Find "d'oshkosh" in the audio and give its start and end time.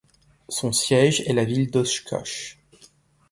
1.69-2.57